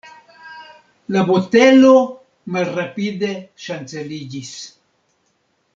[1.15, 1.91] La botelo
[2.55, 3.31] malrapide
[3.67, 4.55] ŝanceliĝis.